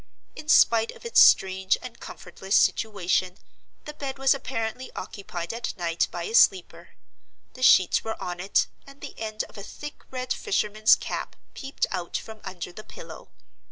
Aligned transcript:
In 0.35 0.49
spite 0.49 0.89
of 0.93 1.05
its 1.05 1.21
strange 1.21 1.77
and 1.79 1.99
comfortless 1.99 2.55
situation, 2.55 3.37
the 3.85 3.93
bed 3.93 4.17
was 4.17 4.33
apparently 4.33 4.91
occupied 4.95 5.53
at 5.53 5.77
night 5.77 6.07
by 6.09 6.23
a 6.23 6.33
sleeper; 6.33 6.95
the 7.53 7.61
sheets 7.61 8.03
were 8.03 8.19
on 8.19 8.39
it, 8.39 8.65
and 8.87 9.01
the 9.01 9.13
end 9.19 9.43
of 9.43 9.59
a 9.59 9.63
thick 9.63 10.01
red 10.09 10.33
fisherman's 10.33 10.95
cap 10.95 11.35
peeped 11.53 11.85
out 11.91 12.17
from 12.17 12.41
under 12.43 12.71
the 12.71 12.83
pillow. 12.83 13.29